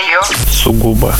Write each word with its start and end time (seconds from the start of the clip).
Твое. 0.00 0.20
Сугубо. 0.50 1.14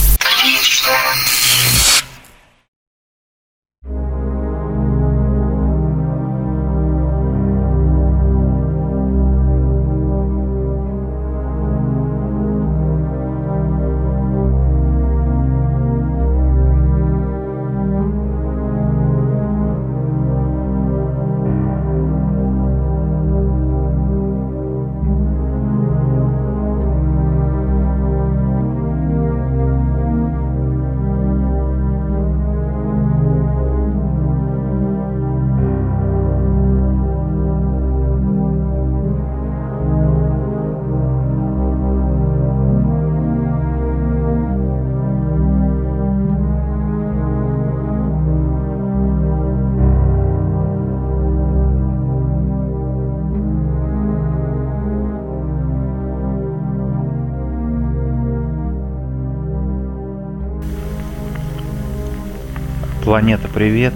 Планета, 63.10 63.48
привет. 63.48 63.92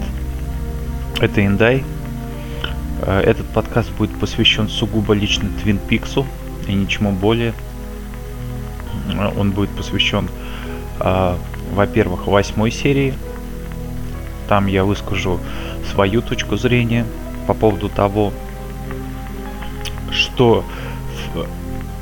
Это 1.21 1.47
Индай. 1.47 1.85
Э, 3.01 3.21
Этот 3.21 3.47
подкаст 3.47 3.93
будет 3.93 4.19
посвящен 4.19 4.69
сугубо 4.69 5.15
лично 5.15 5.49
Твин 5.63 5.79
Пиксу 5.79 6.27
и 6.67 6.73
ничему 6.75 7.13
более. 7.13 7.55
Э, 9.17 9.31
Он 9.39 9.53
будет 9.53 9.71
посвящен, 9.71 10.29
э, 10.99 11.37
во-первых, 11.75 12.27
восьмой 12.27 12.73
серии. 12.73 13.15
Там 14.49 14.67
я 14.67 14.83
выскажу 14.83 15.39
свою 15.93 16.21
точку 16.21 16.57
зрения 16.57 17.07
по 17.47 17.55
поводу 17.55 17.89
того, 17.91 18.33
что 20.11 20.65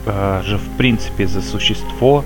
же 0.06 0.56
в 0.56 0.78
принципе 0.78 1.26
за 1.26 1.42
существо 1.42 2.24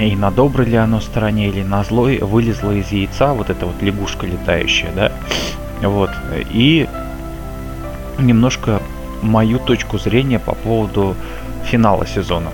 и 0.00 0.16
на 0.16 0.30
доброй 0.30 0.66
ли 0.66 0.76
оно 0.76 1.00
стороне 1.00 1.48
или 1.48 1.62
на 1.62 1.84
злой 1.84 2.18
вылезла 2.18 2.72
из 2.72 2.90
яйца 2.90 3.32
вот 3.32 3.48
эта 3.48 3.66
вот 3.66 3.80
лягушка 3.80 4.26
летающая, 4.26 4.90
да, 4.92 5.12
вот, 5.80 6.10
и 6.50 6.88
немножко 8.18 8.82
мою 9.22 9.58
точку 9.60 9.98
зрения 9.98 10.40
по 10.40 10.54
поводу 10.54 11.14
финала 11.64 12.06
сезона. 12.06 12.50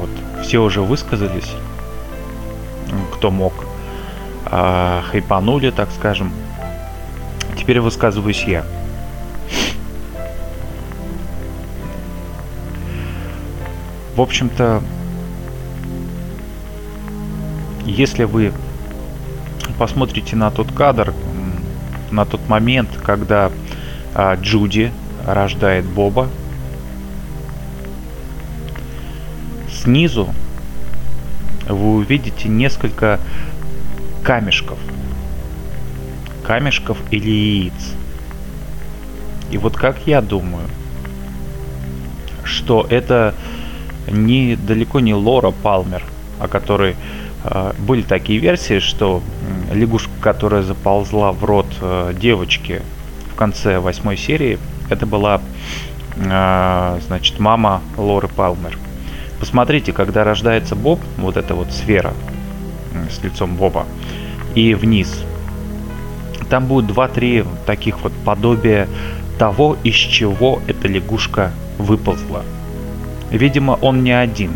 Вот, 0.00 0.10
все 0.42 0.58
уже 0.62 0.80
высказались, 0.80 1.52
кто 3.12 3.30
мог, 3.30 3.52
а, 4.46 5.02
хайпанули, 5.10 5.70
так 5.70 5.90
скажем. 5.96 6.32
Теперь 7.58 7.80
высказываюсь 7.80 8.44
я. 8.44 8.64
В 14.16 14.20
общем-то, 14.20 14.82
если 17.86 18.24
вы 18.24 18.52
посмотрите 19.78 20.36
на 20.36 20.50
тот 20.50 20.72
кадр, 20.72 21.12
на 22.10 22.24
тот 22.24 22.48
момент, 22.48 22.90
когда 23.02 23.50
а, 24.14 24.36
Джуди 24.36 24.92
рождает 25.26 25.84
Боба, 25.84 26.28
снизу 29.82 30.32
вы 31.68 31.96
увидите 31.96 32.48
несколько 32.48 33.18
камешков. 34.22 34.78
Камешков 36.44 36.98
или 37.10 37.30
яиц. 37.30 37.94
И 39.50 39.58
вот 39.58 39.76
как 39.76 40.06
я 40.06 40.20
думаю, 40.20 40.66
что 42.44 42.86
это 42.88 43.34
не 44.10 44.56
далеко 44.56 45.00
не 45.00 45.14
Лора 45.14 45.50
Палмер, 45.50 46.04
о 46.40 46.48
которой 46.48 46.96
были 47.78 48.02
такие 48.02 48.38
версии, 48.38 48.78
что 48.78 49.22
лягушка, 49.72 50.10
которая 50.20 50.62
заползла 50.62 51.32
в 51.32 51.44
рот 51.44 51.66
э, 51.80 52.14
девочки 52.18 52.82
в 53.32 53.34
конце 53.34 53.78
восьмой 53.78 54.16
серии, 54.16 54.58
это 54.90 55.06
была, 55.06 55.40
э, 56.16 57.00
значит, 57.06 57.38
мама 57.40 57.80
Лоры 57.96 58.28
Палмер. 58.28 58.78
Посмотрите, 59.40 59.92
когда 59.92 60.22
рождается 60.22 60.76
Боб, 60.76 61.00
вот 61.16 61.36
эта 61.36 61.54
вот 61.54 61.72
сфера 61.72 62.14
с 63.10 63.22
лицом 63.24 63.56
Боба, 63.56 63.86
и 64.54 64.74
вниз, 64.74 65.24
там 66.48 66.66
будет 66.66 66.86
два-три 66.86 67.44
таких 67.66 68.02
вот 68.02 68.12
подобия 68.24 68.86
того, 69.38 69.76
из 69.82 69.94
чего 69.94 70.60
эта 70.68 70.86
лягушка 70.86 71.50
выползла. 71.78 72.44
Видимо, 73.30 73.72
он 73.80 74.04
не 74.04 74.12
один. 74.12 74.52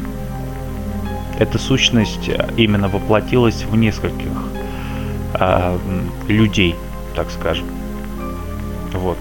Эта 1.38 1.58
сущность 1.58 2.28
э, 2.28 2.48
именно 2.56 2.88
воплотилась 2.88 3.64
в 3.64 3.76
нескольких 3.76 4.32
м, 5.34 5.78
людей, 6.28 6.74
так 7.14 7.30
скажем. 7.30 7.66
Вот. 8.92 9.18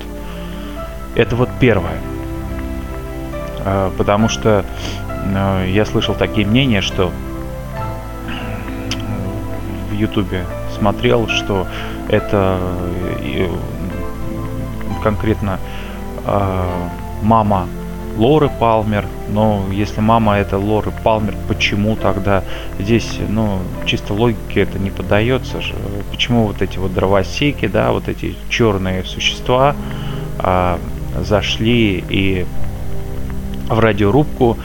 Это 1.16 1.36
вот 1.36 1.50
первое. 1.60 2.00
А, 3.66 3.92
потому 3.98 4.30
что 4.30 4.64
э, 5.10 5.66
я 5.70 5.86
слышал 5.86 6.14
такие 6.14 6.46
мнения, 6.46 6.82
что 6.82 7.12
в 9.90 9.94
Ютубе 9.94 10.46
смотрел, 10.78 11.28
что 11.28 11.68
это 12.10 12.60
э, 13.20 13.48
конкретно 15.02 15.60
э, 16.26 16.70
мама 17.24 17.68
Лоры 18.16 18.50
Палмер, 18.60 19.06
но 19.30 19.66
если 19.72 20.00
мама 20.02 20.38
это 20.38 20.58
Лоры 20.58 20.92
Палмер, 21.04 21.36
почему 21.48 21.96
тогда 21.96 22.44
здесь, 22.80 23.20
ну, 23.28 23.60
чисто 23.86 24.14
логике 24.14 24.62
это 24.62 24.80
не 24.80 24.90
поддается 24.90 25.62
же. 25.62 25.74
Почему 26.12 26.48
вот 26.48 26.62
эти 26.62 26.78
вот 26.78 26.94
дровосеки, 26.94 27.68
да, 27.68 27.92
вот 27.92 28.08
эти 28.08 28.36
черные 28.50 29.04
существа 29.04 29.76
а, 30.40 30.80
зашли 31.20 32.04
и 32.10 32.46
в 33.68 33.80
радиорубку 33.80 34.58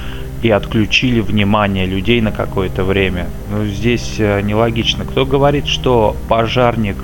и 0.42 0.50
отключили 0.50 1.20
внимание 1.20 1.86
людей 1.86 2.20
на 2.20 2.32
какое-то 2.32 2.84
время. 2.84 3.26
Ну, 3.50 3.66
здесь 3.66 4.14
э, 4.18 4.40
нелогично. 4.40 5.04
Кто 5.04 5.26
говорит, 5.26 5.66
что 5.66 6.16
пожарник 6.28 6.96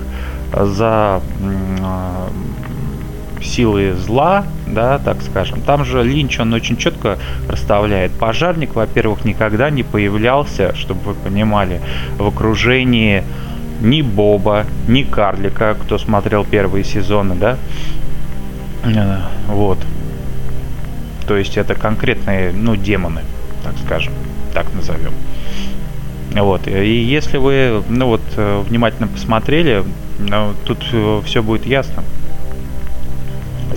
за 0.51 1.21
а, 1.81 2.29
силы 3.41 3.93
зла, 3.93 4.45
да, 4.77 4.99
так 4.99 5.23
скажем. 5.23 5.61
Там 5.61 5.83
же 5.83 6.03
Линч, 6.03 6.39
он 6.39 6.53
очень 6.53 6.77
четко 6.77 7.17
расставляет. 7.49 8.11
Пожарник, 8.11 8.75
во-первых, 8.75 9.25
никогда 9.25 9.71
не 9.71 9.81
появлялся, 9.81 10.75
чтобы 10.75 11.01
вы 11.01 11.13
понимали, 11.15 11.81
в 12.19 12.27
окружении 12.27 13.23
ни 13.81 14.03
Боба, 14.03 14.65
ни 14.87 15.01
Карлика, 15.01 15.75
кто 15.81 15.97
смотрел 15.97 16.45
первые 16.45 16.83
сезоны, 16.83 17.33
да. 17.33 17.57
Э, 18.83 19.21
Вот. 19.47 19.79
То 21.27 21.35
есть 21.35 21.57
это 21.57 21.73
конкретные, 21.73 22.51
ну, 22.53 22.75
демоны, 22.75 23.21
так 23.63 23.73
скажем, 23.83 24.13
так 24.53 24.67
назовем. 24.75 25.11
Вот. 26.33 26.67
И 26.67 27.01
если 27.01 27.37
вы, 27.37 27.81
ну 27.89 28.05
вот, 28.05 28.21
э, 28.37 28.63
внимательно 28.69 29.07
посмотрели, 29.07 29.83
ну, 30.19 30.53
тут 30.65 30.83
все 31.25 31.41
будет 31.41 31.65
ясно. 31.65 32.03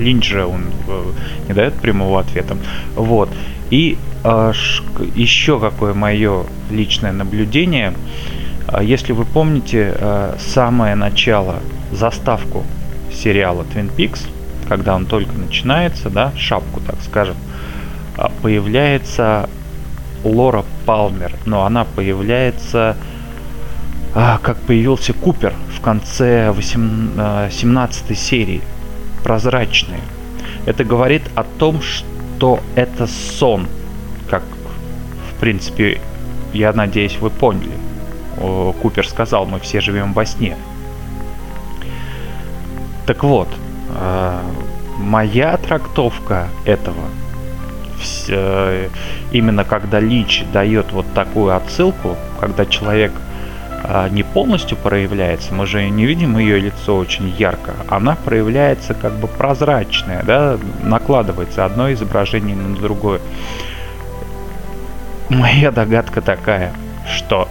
Линч 0.01 0.29
же 0.29 0.45
он 0.45 0.65
э, 0.89 1.13
не 1.49 1.55
дает 1.55 1.75
прямого 1.75 2.21
ответа. 2.21 2.57
Вот. 2.97 3.29
И 3.71 3.99
э, 4.25 4.53
еще 5.15 5.61
какое 5.61 5.95
мое 5.95 6.45
личное 6.71 7.13
наблюдение. 7.13 7.95
А 8.67 8.83
Если 8.83 9.13
вы 9.13 9.25
помните 9.25 9.95
э, 9.95 10.35
самое 10.39 10.95
начало, 10.95 11.61
заставку 11.93 12.65
сериала 13.13 13.65
Twin 13.75 13.95
Peaks, 13.95 14.21
когда 14.69 14.95
он 14.95 15.07
только 15.07 15.33
начинается, 15.37 16.11
да, 16.11 16.33
шапку, 16.37 16.81
так 16.81 16.97
скажем, 17.05 17.35
появляется 18.43 19.49
Лора 20.23 20.65
Палмер, 20.87 21.33
но 21.47 21.65
она 21.65 21.85
появляется 21.85 22.97
как 24.13 24.57
появился 24.67 25.13
Купер 25.13 25.55
в 25.77 25.81
конце 25.81 26.51
8, 26.51 27.11
а, 27.17 27.49
17 27.51 28.19
серии, 28.19 28.61
прозрачные. 29.23 30.01
Это 30.67 30.85
говорит 30.85 31.23
о 31.35 31.45
том, 31.45 31.81
что 31.83 32.61
это 32.75 33.07
сон, 33.07 33.67
как 34.29 34.43
в 35.31 35.41
принципе 35.41 36.01
я 36.53 36.73
надеюсь, 36.73 37.17
вы 37.21 37.31
поняли. 37.31 37.73
Купер 38.83 39.07
сказал, 39.07 39.47
мы 39.47 39.59
все 39.61 39.81
живем 39.81 40.13
во 40.13 40.25
сне. 40.25 40.57
Так 43.07 43.25
вот, 43.25 43.49
э, 43.89 44.41
моя 44.99 45.57
трактовка 45.57 46.49
этого, 46.65 47.09
э, 48.29 48.89
именно 49.33 49.65
когда 49.65 50.01
Лич 50.01 50.45
дает 50.53 50.93
вот 50.93 51.07
такую 51.13 51.57
отсылку, 51.57 52.17
когда 52.41 52.65
человек 52.67 53.13
не 54.11 54.23
полностью 54.23 54.77
проявляется, 54.77 55.55
мы 55.55 55.67
же 55.67 55.89
не 55.89 56.07
видим 56.07 56.39
ее 56.39 56.59
лицо 56.59 56.97
очень 56.97 57.29
ярко, 57.29 57.75
она 57.89 58.15
проявляется 58.15 58.95
как 58.95 59.13
бы 59.15 59.27
прозрачная, 59.27 60.23
да, 60.23 60.59
накладывается 60.83 61.65
одно 61.65 61.93
изображение 61.93 62.57
на 62.57 62.77
другое. 62.77 63.21
Моя 65.29 65.71
догадка 65.71 66.21
такая, 66.21 66.73
что 67.07 67.49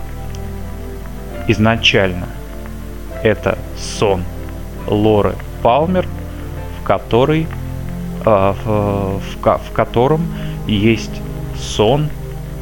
изначально 1.48 2.28
это 3.24 3.58
сон 3.78 4.24
Лоры 4.88 5.36
Палмер, 5.62 6.06
в 6.80 6.84
который 6.84 7.48
э, 8.26 8.54
в, 8.64 9.20
в, 9.20 9.58
в 9.58 9.72
котором 9.74 10.28
есть 10.68 11.22
сон 11.58 12.10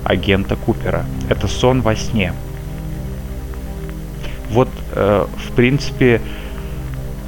агента 0.04 0.56
Купера. 0.56 1.06
Это 1.30 1.48
сон 1.48 1.82
во 1.82 1.96
сне. 1.96 2.34
Вот, 4.50 4.70
э, 4.94 5.26
в 5.48 5.52
принципе, 5.54 6.22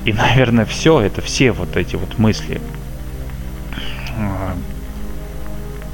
и, 0.06 0.14
наверное, 0.14 0.66
все, 0.66 1.02
это 1.02 1.22
все 1.22 1.52
вот 1.52 1.76
эти 1.78 1.96
вот 1.96 2.18
мысли 2.18 2.62
э, 4.18 4.52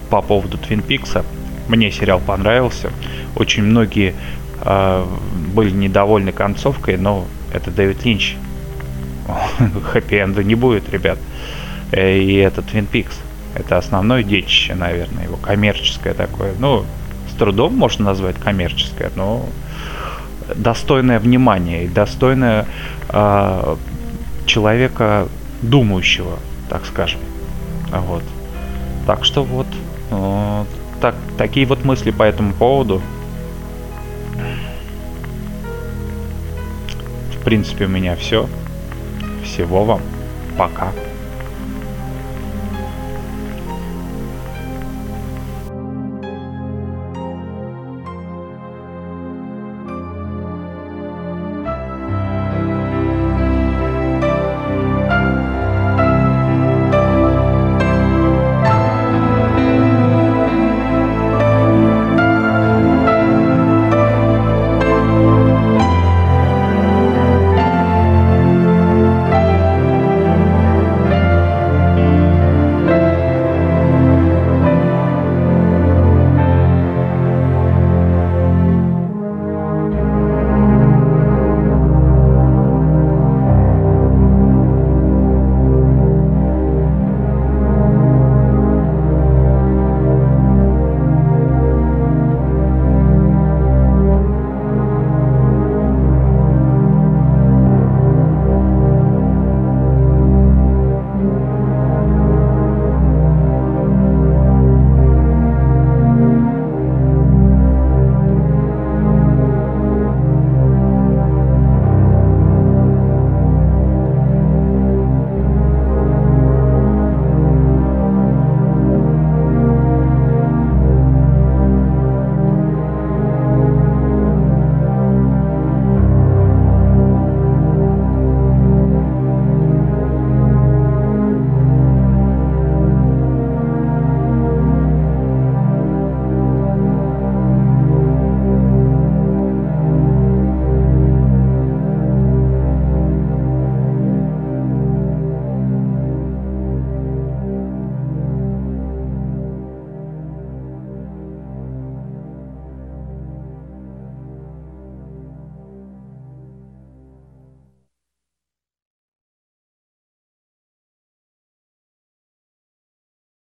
по 0.09 0.21
поводу 0.21 0.57
Твин 0.57 0.81
Пикса. 0.81 1.25
Мне 1.67 1.91
сериал 1.91 2.21
понравился. 2.25 2.91
Очень 3.35 3.63
многие 3.63 4.13
э, 4.61 5.05
были 5.53 5.71
недовольны 5.71 6.31
концовкой, 6.31 6.97
но 6.97 7.25
это 7.53 7.71
Дэвид 7.71 8.05
Линч. 8.05 8.35
Хэппи-энда 9.93 10.43
не 10.43 10.55
будет, 10.55 10.89
ребят. 10.89 11.17
Э, 11.91 12.17
и 12.17 12.35
это 12.35 12.61
Twin 12.61 12.87
Peaks. 12.91 13.15
Это 13.55 13.77
основное 13.77 14.21
детище, 14.21 14.75
наверное, 14.75 15.23
его 15.23 15.37
коммерческое 15.37 16.13
такое. 16.13 16.53
Ну, 16.59 16.85
с 17.31 17.37
трудом 17.37 17.75
можно 17.75 18.05
назвать 18.05 18.35
коммерческое, 18.35 19.11
но 19.15 19.45
достойное 20.53 21.19
внимания 21.19 21.85
и 21.85 21.87
достойное 21.87 22.65
э, 23.09 23.75
человека 24.45 25.27
думающего, 25.61 26.39
так 26.69 26.85
скажем. 26.85 27.19
Вот. 27.91 28.23
Так 29.05 29.23
что 29.25 29.43
вот, 29.43 29.67
вот 30.09 30.67
так, 31.01 31.15
такие 31.37 31.65
вот 31.65 31.83
мысли 31.85 32.11
по 32.11 32.23
этому 32.23 32.53
поводу. 32.53 33.01
В 37.33 37.43
принципе, 37.43 37.85
у 37.85 37.89
меня 37.89 38.15
все. 38.15 38.49
Всего 39.43 39.85
вам. 39.85 40.01
Пока. 40.57 40.91